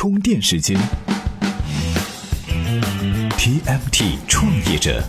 [0.00, 0.80] 充电时间
[3.36, 5.04] ，TMT 创业者，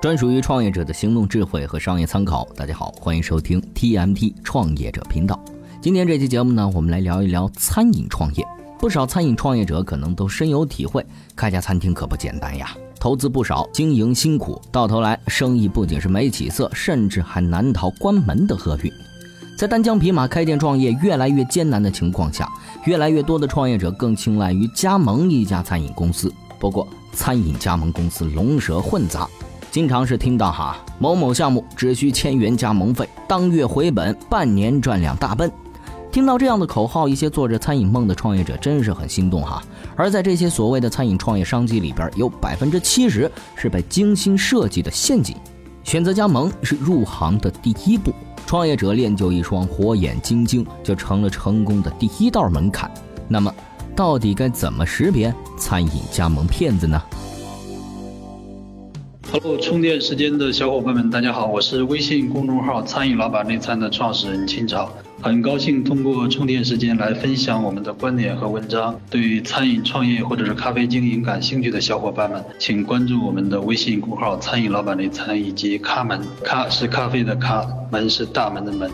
[0.00, 2.44] 专属于创业者的行动智慧和商业参考。
[2.56, 5.40] 大家好，欢迎收听 TMT 创业者频道。
[5.80, 8.44] 今天这期节目呢，我们来聊一聊餐饮创业。
[8.80, 11.06] 不少餐饮创业者可能都深有体会，
[11.36, 12.76] 开家餐厅可不简单呀。
[13.02, 18.92] 投资不少，经营辛苦，到头来生意不仅是没起色，甚至还难逃关门的厄运。
[19.58, 22.48] 在单枪匹马开店创业越来越艰难的情况下，
[22.84, 26.32] 越来越多的创业者更青睐于加盟一家餐饮公司。
[26.60, 29.28] 不过，餐饮加盟公司龙蛇混杂，
[29.72, 35.50] 经常是听到哈某某项目只需千元加盟费，当月回本，半年赚两大奔。
[36.12, 39.62] 听到这样的口号，一些做着餐饮梦的创业者真是很心动哈。
[39.96, 45.34] 而在这些所谓的餐饮创业商机里边，有百分之七十是被精心设计的陷阱。
[45.84, 48.12] 选择加盟是入行的第一步，
[48.44, 52.92] 创业者练就一双火眼金睛，就成了成功的第一道门槛。
[53.26, 53.52] 那么，
[53.96, 57.02] 到底该怎么识别餐饮加盟骗子呢
[59.32, 68.98] ？Hello，充电时间的小伙伴们，大家好，我是微信公众号“餐饮老板内参”的创始人清朝，很高兴通过充电时间来分享我们的观点和文章。
[69.08, 78.90] 对于餐饮创业或者是咖啡经营感兴趣的小伙伴们，请关注我们的微信公号“餐饮老板的餐”以及“咖门”，咖是咖啡的咖，门是大门的门。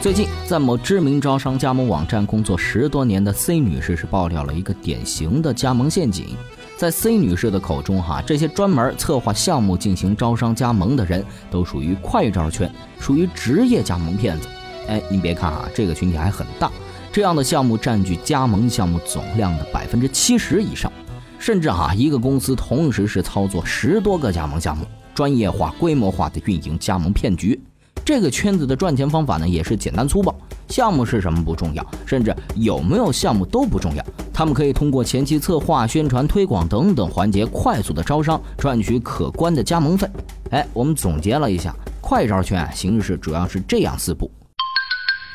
[0.00, 6.36] 最近，在某知名招商加盟网站工作十多年的 C 女士是爆料了一个典型的加盟陷阱。
[6.80, 14.48] 在 C 女士的口中，哈，这些专门策划项目进行招商加盟的人都属于快招圈，属于职业加盟骗子。
[14.88, 16.72] 哎，您别看啊，这个群体还很大，
[17.12, 20.90] 这样的项目占据加盟项目总量的百分之七十以上，
[21.38, 27.60] 甚至哈，一个公司同时是操作十多个加盟项目，专业化、规模化的运营加盟骗局。
[28.06, 30.34] 这个圈子的赚钱方法呢，也是简单粗暴。
[30.70, 34.02] 项目是什么不重要，甚至有没有项目都不重要。
[34.40, 40.08] 他们可以通过前期策划、宣传、推广等等环节，快速的招商，赚取可观的加盟费。
[40.50, 44.30] 哎，我们总结了一下，快招圈形式主要是这样四步：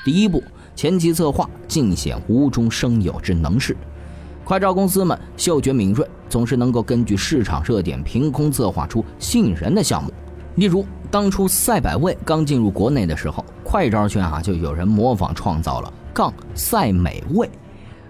[0.03, 0.43] 第一步，
[0.75, 3.77] 前期策划，尽显无中生有之能事。
[4.43, 10.11] 快招公司们嗅觉敏锐，总是能够根据市场热点，凭空策划出吸引人的项目。
[10.55, 13.45] 例如，当初赛百味刚进入国内的时候。
[13.63, 17.47] 快招圈啊，就有人模仿创造了“杠赛美味”，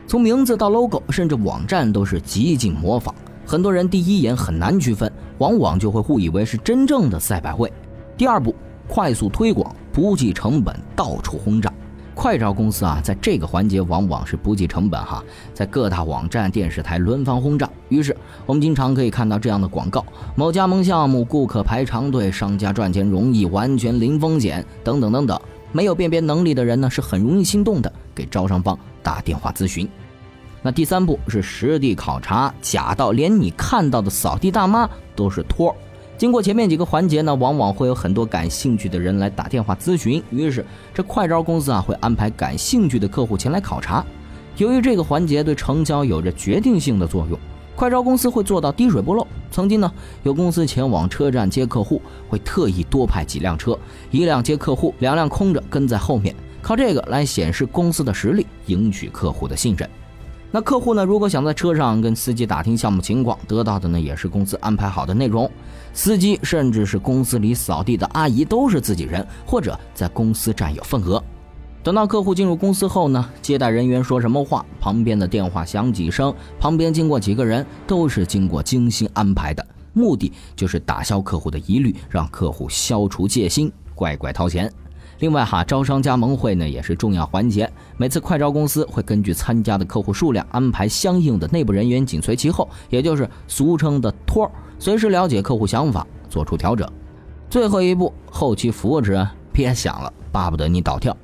[0.07, 3.13] 从名字到 logo，甚至网站都是极尽模仿。
[3.45, 7.71] 很多人第一眼很难区分，往往就会误以为是真正的赛百味。
[8.17, 8.55] 第二步，
[8.87, 11.71] 快速推广，不计成本，到处轰炸。
[12.13, 15.21] 快招公司啊，在这个环节往往是不计成本哈，
[15.53, 17.69] 在各大网站、电视台轮番轰炸。
[17.89, 18.15] 于是
[18.45, 25.37] 我们经常可以看到这样的广告：某加盟项目顾客排长队，商家赚钱容易，完全零风险，等等等等。
[25.73, 29.87] 没有辨别能力的人呢，是很容易心动的，给招商方打电话咨询。
[30.63, 35.75] 那第三步是实地考察，假到连你看到的扫地大妈都是托。
[36.17, 44.03] 经过前面几个环节呢，往往会有很多感兴趣的人来打电话咨询，于是这快招公司啊会安排感兴趣的客户前来考察。
[44.57, 47.37] 由于这个环节对成交有着决定性的作用。
[47.75, 49.27] 快招公司会做到滴水不漏。
[49.51, 49.91] 曾经呢，
[50.23, 53.77] 有公司前往车站接客户，会特意多派几辆车，
[54.11, 56.33] 一辆接客户，两辆空着跟在后面，
[56.65, 59.87] 靠这个来显示公司的实力，赢取客户的信任。
[60.49, 65.47] 那客户呢，如果想在车上跟司机打听项目情况，得到的呢也是公司安排好的内容。
[65.93, 71.23] 司机甚至是公司里扫地的阿姨都是自己人，或者在公司占有份额。
[71.83, 84.73] 等到客户进入公司后呢，接待人员说什么话，旁边的电话响几声，旁边经过几个人，都是经过精心安排的，目的就是打消客户的疑虑，让客户消除戒心，乖乖掏钱。
[85.19, 96.85] 另外哈，招商加盟会呢也是重要环节，每次快招公司会根据参加的客户数量，安排相应的内部人员紧随其后，也就是俗称的托儿，随时了解客户想法，做出调整。
[97.49, 101.15] 最后一步，后期扶持，别想了，巴不得你倒跳。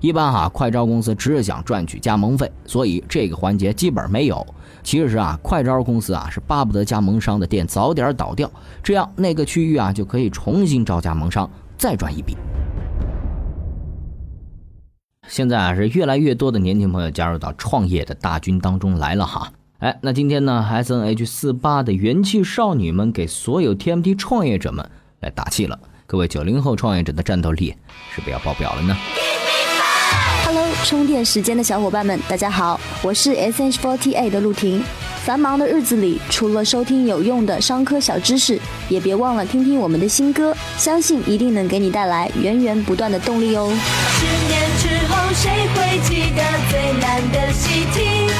[0.00, 4.46] 一般哈，快招公司只是想赚取加盟费，所以这个环节基本没有。
[4.82, 8.50] 其实啊，快招公司啊是巴不得加盟商的店早点倒掉，
[8.82, 11.48] 这样那个区域啊就可以重新招加盟商，
[11.78, 12.36] 再赚一笔。
[15.30, 19.52] 现在啊是越来越多的年轻朋友加入到创业的大军当中来了哈。
[19.78, 24.84] 哎，那今天呢，S N H 四八的元气少女们给所有 T M T 创业者们
[25.20, 25.78] 来打气了。
[26.08, 27.76] 各位九零后创业者的战斗力
[28.12, 28.96] 是不是要爆表了呢
[30.44, 34.82] ？Hello，充电时间的小伙伴们，大家好，我是 SH48 的陆婷。
[35.24, 38.58] 繁忙的日子里，除了收听有用的商科小知识，
[38.88, 43.68] 也别忘了听听我们的新歌，相信一定能给你带来源源不断的动力哦。
[43.68, 48.32] 十年之后，谁会记得最难的习题，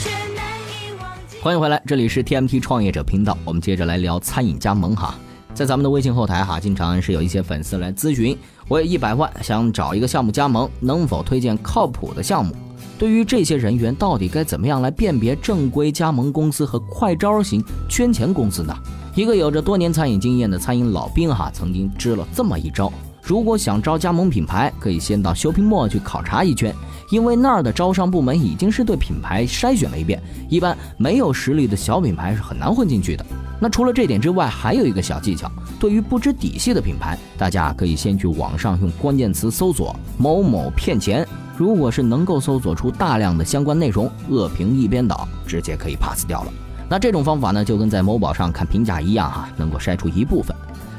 [0.00, 1.38] 却难以忘记。
[1.40, 5.14] 欢迎回来，这里是 TMT 创业者频道，我们接着来聊餐饮加盟哈。
[5.54, 12.52] 在咱们的微信后台哈，经常是有一些粉丝来咨询，我有一百万想找一个项目加盟，能否推荐靠谱的项目？
[12.98, 18.74] 对于这些人员，到底该怎么样来辨别正规加盟公司和快招型圈钱公司呢？
[19.14, 22.92] 一个有着多年餐饮经验的餐饮老兵哈，曾经支了这么一招：
[23.26, 26.74] 如果想招加盟品牌，可以先到 shopping mall 去考察一圈，
[27.08, 33.24] 因为那儿的招商部门已经是对品牌筛选了一遍，一般没有实力的小品牌是很难混进去的。
[33.58, 35.50] 那除了这点之外，还有一个小技巧，
[35.80, 41.26] 对于不知底细的品牌，大家可以先去网上用关键词搜索“某某骗钱”。
[41.56, 46.52] 如果是能够搜索出大量的相关内容，恶评一边倒，直接可以 pass 掉了。
[46.90, 50.54] 那这种方法呢，就跟在某宝上看评价一样哈，能够筛出一部分。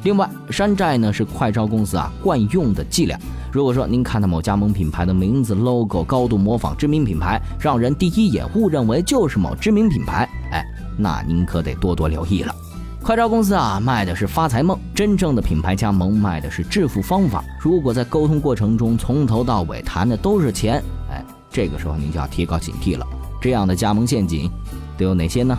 [0.06, 3.20] 另外，山寨呢是快招公司啊惯用的伎俩。
[3.52, 10.64] 如果说您看到某加盟品牌的名字、logo 高度模仿知名品牌，让人第一眼误认为就是某知名品牌，哎，
[10.96, 12.54] 那您可得多多留意了。
[13.02, 17.44] 快招公司啊，卖的是发财梦；真正的品牌加盟卖的是致富方法。
[17.60, 23.04] 如果在沟通过程中从头到尾谈的都是钱，哎，这个时候您就要提高警惕了。
[23.42, 24.52] 这样的加盟陷阱
[25.00, 25.58] 都有哪些呢？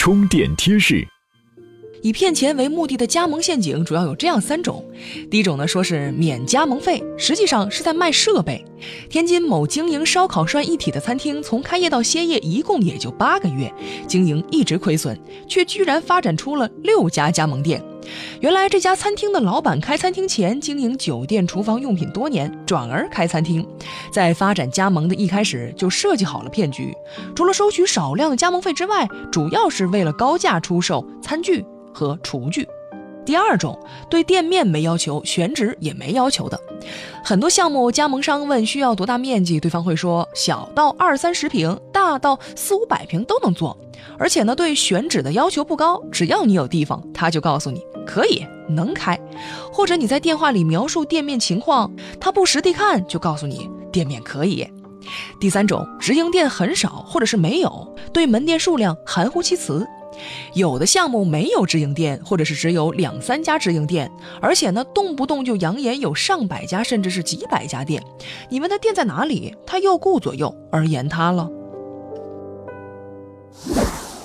[0.00, 1.06] 充电贴士。
[2.00, 4.82] 以骗钱为目的的加盟陷阱主要有这样三种。
[5.30, 8.64] 第一种呢，说是免加盟费，实际上是在卖设备。
[9.10, 13.70] 天津某经营烧烤涮一体的餐厅，从开业到歇业一共也就八个月，
[14.08, 17.84] 经营一直亏损，却居然发展出了六家加盟店。
[18.40, 23.66] 原来这家餐厅的老板开餐厅前经营酒店厨房用品多年，转而开餐厅，
[24.12, 26.94] 在发展加盟的一开始就设计好了骗局，
[27.34, 31.64] 除了收取少量的加盟费之外，主要是为了高价出售餐具。
[31.92, 32.64] 和厨具。
[33.26, 33.76] 第二种，
[34.08, 36.56] 对店面没要求，选址也没要求的。
[37.24, 43.76] 很多项目加盟商问需要多大面积，对方会说小到二三十平，大到四五百平都能做。
[44.16, 49.18] 而且呢，对选址的要求不高，只要你有地方，他就告诉你可以能开。
[49.72, 54.66] 或者你在电话里描述店面情况，他不实地看就告诉你店面可以。
[55.40, 59.86] 第三种，直营店很少或者是没有，对门店数量含糊其辞。
[60.54, 64.10] 有的项目没有直营店，或者是只有两三家直营店，
[64.40, 68.02] 而且呢，动不动就扬言有上百家，甚至是几百家店。
[68.50, 71.48] 你问他店在哪里，他又顾左右而言他了。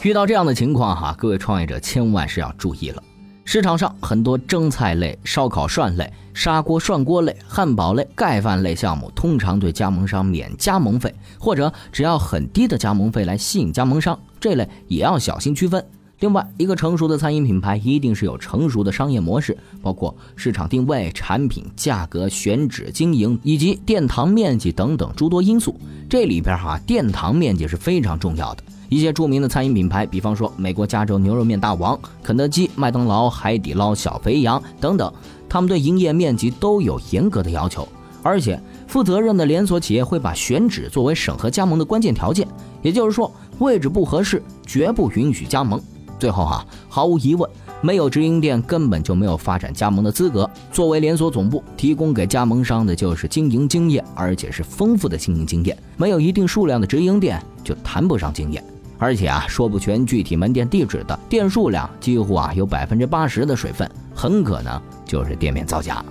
[0.02, 3.02] 遇到这样的情况哈，各位创业者千万是要注意了。
[3.46, 15.86] 市场上很多蒸菜类、烧烤涮类、砂锅涮锅类、汉堡类、盖饭类项目，通常对加盟商免加盟费，或者只要很低的加盟费来吸引加盟商，这类也要小心区分。
[16.20, 25.80] 另外，一个成熟的餐饮品牌一定是有成熟的商业模式，包括市场定位、产品、价格、选址、经营以及殿堂面积等等诸多因素。
[26.10, 28.64] 这里边哈，殿堂面积是非常重要的。
[28.90, 35.12] 一些著名的餐饮品牌，比方说美国加州牛肉面大王、肯德基、麦当劳、海底捞、小肥羊等等，
[35.50, 37.88] 他们对营业面积都有严格的要求，
[38.22, 42.48] 而且负责任的连锁企业会把选址作为审核加盟的关键条件，
[42.82, 45.82] 也就是说，位置不合适绝不允许加盟。
[46.18, 47.50] 最后哈，毫无疑问，
[47.82, 50.50] 没有直营店根本就没有发展加盟的资格。
[50.72, 55.78] 作为连锁总部，提供给加盟商的就是经营经验，而且是丰富的经营经验。
[55.98, 58.64] 没有一定数量的直营店，就谈不上经验。
[58.98, 66.04] 而且啊，说不全具体门店地址的店数量，几乎啊有百分之八十的水分，很可能就是店面造假。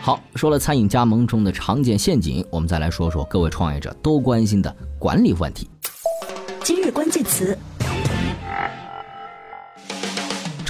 [0.00, 5.68] 好，说了餐饮加盟中的常见陷阱，我们再来说说各位创业者都关心的管理问题。
[6.64, 7.56] 今日关键词：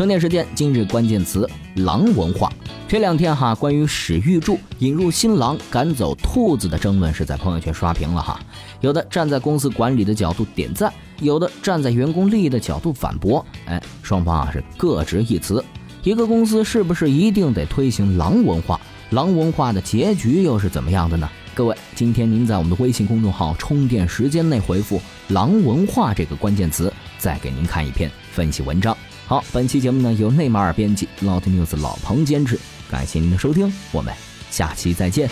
[0.03, 2.53] 充电时间，今日关键词：狼文化。
[2.89, 8.41] 这两天哈，关于史玉柱引入新郎赶走兔子的争论是在朋友圈刷屏了哈。
[8.81, 13.47] 有的站在公司管理的角度点赞，有的站在员工利益的角度反驳。
[13.67, 15.65] 哎，双方啊是各执一词。
[16.03, 18.81] 一个公司是不是一定得推行狼文化？
[19.11, 21.31] 狼文化的结局又是怎么样的呢？
[21.55, 28.97] 各位，今天您在我们的微信公众号“充电时间”内回复“狼文化”这个关键词，再给您看一篇分析文章。
[29.33, 32.61] 好，本期节目呢由内马尔编辑，Lot News 老彭监制。
[32.91, 34.13] 感谢您的收听，我们
[34.51, 35.27] 下期再见。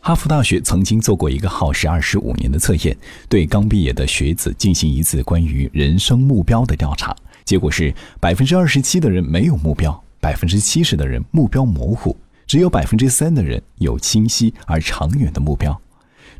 [0.00, 2.96] 哈佛大学曾经做过一个耗时二十五年的测验，
[3.28, 7.12] 对刚毕业的学子进行一次关于人生目标的调查。
[7.44, 15.76] 结果是百分之二十七的人没有目标，百分之七十的人目标模糊，只有百分之三的人有清晰而长远的目标。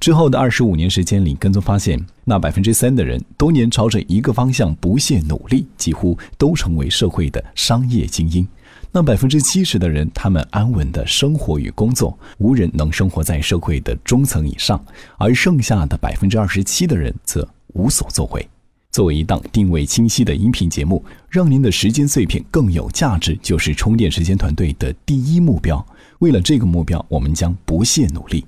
[0.01, 8.47] 之后的二十五年时间里，跟踪发现，那百分之三的人多年朝着一个方向不懈努力，几乎都成为社会的商业精英。
[8.93, 14.81] 那百分之七十的人，他们安稳的生活与工作，无人能生活在社会的中层以上，
[15.19, 18.49] 而剩下的百分之二十七的人则无所作为。
[18.93, 25.85] 作为一档定位清晰的音频节目，让您的时间碎片更有价值，就是充电时间团队的第一目标。
[26.21, 28.45] 为了这个目标，我们将不懈努力。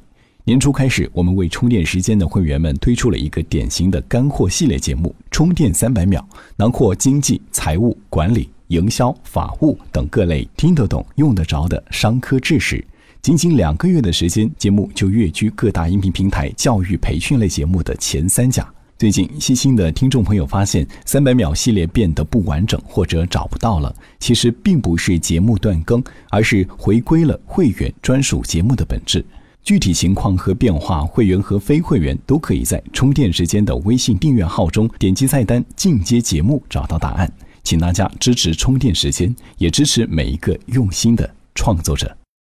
[0.49, 6.25] 年初开始，我们为充电时间的会员们推出了一个典型的干货系列节目《充电三百秒》，
[6.55, 8.49] 囊括经济、财务、管理。
[8.69, 12.85] 营销、法务等各类听得懂、用得着的商科知识，
[13.23, 18.69] 仅仅两个月的时间，节目就跃居各大音频平台教育培训类节目的前三甲。
[18.99, 29.25] 最近，细心的听众朋友发现，三百秒系列变得不完整或者找不到了，其实并不是节目断更，而是回归了会员专属节目的本质。
[29.67, 37.29] 具体情况和变化，会员和非会员都可以在充电时间的微信订阅号中点击菜单进阶节目找到答案。
[37.65, 42.17] 请大家支持充电时间，也支持每一个用心的创作者。